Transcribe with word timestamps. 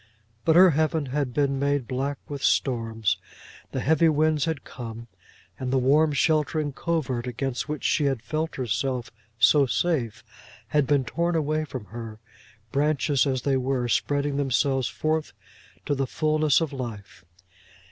But 0.45 0.55
her 0.55 0.71
heaven 0.71 1.05
had 1.13 1.31
been 1.31 1.59
made 1.59 1.87
black 1.87 2.17
with 2.27 2.41
storms; 2.43 3.17
the 3.71 3.81
heavy 3.81 4.09
winds 4.09 4.45
had 4.45 4.63
come, 4.63 5.05
and 5.59 5.71
the 5.71 5.77
warm 5.77 6.11
sheltering 6.11 6.73
covert 6.73 7.27
against 7.27 7.69
which 7.69 7.83
she 7.83 8.05
had 8.05 8.23
felt 8.23 8.55
herself 8.55 9.11
so 9.37 9.67
safe 9.67 10.23
had 10.69 10.87
been 10.87 11.05
torn 11.05 11.35
away 11.35 11.65
from 11.65 11.85
her 11.85 12.17
branches 12.71 13.27
as 13.27 13.43
they 13.43 13.57
were 13.57 13.87
spreading 13.87 14.37
themselves 14.37 14.87
forth 14.87 15.33
to 15.85 15.93
the 15.93 16.07
fulness 16.07 16.61
of 16.61 16.73
life. 16.73 17.23